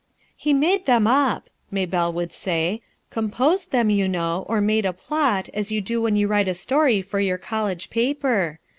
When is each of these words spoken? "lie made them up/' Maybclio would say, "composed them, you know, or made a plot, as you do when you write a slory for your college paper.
"lie 0.43 0.51
made 0.53 0.87
them 0.87 1.03
up/' 1.05 1.47
Maybclio 1.71 2.11
would 2.11 2.33
say, 2.33 2.81
"composed 3.11 3.69
them, 3.69 3.91
you 3.91 4.07
know, 4.07 4.47
or 4.49 4.59
made 4.59 4.83
a 4.83 4.93
plot, 4.93 5.47
as 5.53 5.71
you 5.71 5.79
do 5.79 6.01
when 6.01 6.15
you 6.15 6.27
write 6.27 6.47
a 6.47 6.55
slory 6.55 7.05
for 7.05 7.19
your 7.19 7.37
college 7.37 7.91
paper. 7.91 8.59